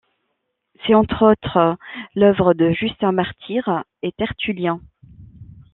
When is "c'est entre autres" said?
0.87-1.77